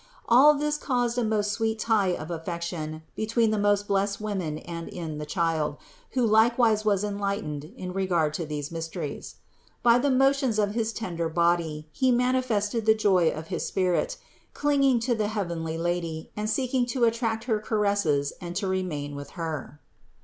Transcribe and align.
All 0.27 0.55
this 0.55 0.79
caused 0.79 1.19
a 1.19 1.23
most 1.23 1.51
sweet 1.51 1.77
tie 1.77 2.13
of 2.15 2.31
affection 2.31 3.03
between 3.15 3.51
the 3.51 3.59
most 3.59 3.87
blessed 3.87 4.19
women 4.19 4.57
and 4.57 4.89
in 4.89 5.19
the 5.19 5.27
child, 5.27 5.77
who 6.13 6.25
likewise 6.25 6.83
was 6.83 7.03
enlightened 7.03 7.65
in 7.77 7.93
regard 7.93 8.33
to 8.33 8.45
these 8.47 8.71
mysteries. 8.71 9.35
By 9.83 9.99
the 9.99 10.09
motions 10.09 10.57
of 10.57 10.73
his 10.73 10.91
tender 10.91 11.29
body 11.29 11.87
he 11.91 12.11
manifested 12.11 12.87
the 12.87 12.95
joy 12.95 13.29
of 13.29 13.49
his 13.49 13.63
spirit, 13.67 14.17
clinging 14.55 14.99
to 15.01 15.13
the 15.13 15.27
heavenly 15.27 15.77
Lady 15.77 16.31
and 16.35 16.49
seek 16.49 16.73
ing 16.73 16.87
to 16.87 17.03
attract 17.03 17.43
her 17.43 17.59
caresses 17.59 18.33
and 18.41 18.55
to 18.55 18.65
remain 18.67 19.15
with 19.15 19.29
Her. 19.37 19.79